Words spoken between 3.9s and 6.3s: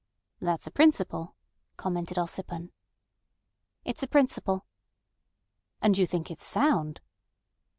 a principle." "And you